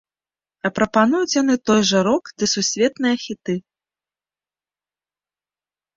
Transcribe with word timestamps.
А 0.67 0.71
прапануюць 0.77 1.35
яны 1.41 1.55
той 1.69 1.81
жа 1.91 1.99
рок 2.09 2.23
ды 2.43 2.51
сусветныя 2.53 3.23
хіты. 3.27 3.59